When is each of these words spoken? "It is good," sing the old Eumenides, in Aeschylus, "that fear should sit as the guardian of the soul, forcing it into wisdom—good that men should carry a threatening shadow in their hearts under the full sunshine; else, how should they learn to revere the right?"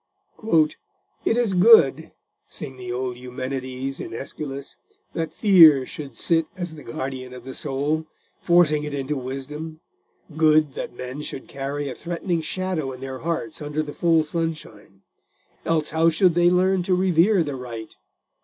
"It 1.25 1.37
is 1.37 1.53
good," 1.53 2.11
sing 2.47 2.75
the 2.75 2.91
old 2.91 3.17
Eumenides, 3.17 3.99
in 3.99 4.15
Aeschylus, 4.15 4.75
"that 5.13 5.31
fear 5.31 5.85
should 5.85 6.17
sit 6.17 6.47
as 6.57 6.73
the 6.73 6.83
guardian 6.83 7.35
of 7.35 7.43
the 7.43 7.53
soul, 7.53 8.07
forcing 8.41 8.83
it 8.83 8.95
into 8.95 9.15
wisdom—good 9.15 10.73
that 10.73 10.95
men 10.95 11.21
should 11.21 11.47
carry 11.47 11.87
a 11.87 11.93
threatening 11.93 12.41
shadow 12.41 12.91
in 12.91 12.99
their 12.99 13.19
hearts 13.19 13.61
under 13.61 13.83
the 13.83 13.93
full 13.93 14.23
sunshine; 14.23 15.03
else, 15.65 15.91
how 15.91 16.09
should 16.09 16.33
they 16.33 16.49
learn 16.49 16.81
to 16.81 16.95
revere 16.95 17.43
the 17.43 17.55
right?" 17.55 17.95